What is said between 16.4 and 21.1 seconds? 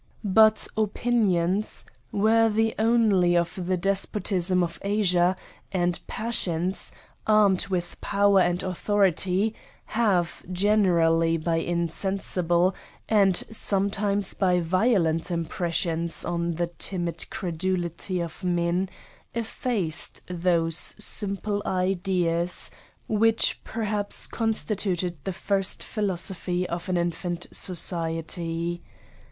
the timid credulity of men, effaced those